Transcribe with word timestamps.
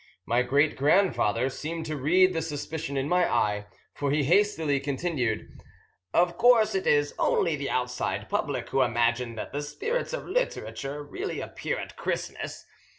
My 0.25 0.41
great 0.41 0.75
grandfather 0.77 1.47
seemed 1.51 1.85
to 1.85 1.95
read 1.95 2.33
the 2.33 2.41
suspicion 2.41 2.97
in 2.97 3.07
my 3.07 3.31
eye, 3.31 3.67
for 3.93 4.09
he 4.09 4.23
hastily 4.23 4.79
continued: 4.79 5.61
"Of 6.11 6.39
course 6.39 6.73
it 6.73 6.87
is 6.87 7.13
only 7.19 7.55
the 7.55 7.69
outside 7.69 8.27
public 8.27 8.69
who 8.69 8.81
imagine 8.81 9.35
that 9.35 9.53
the 9.53 9.61
spirits 9.61 10.11
of 10.11 10.25
literature 10.25 11.03
really 11.03 11.39
appear 11.39 11.77
at 11.77 11.97
Christmas. 11.97 12.65